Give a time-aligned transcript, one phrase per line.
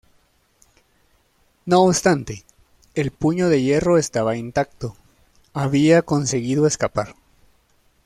[1.67, 2.43] No obstante,
[2.95, 4.95] el Puño de Hierro estaba intacto,
[5.53, 7.13] había conseguido escapar.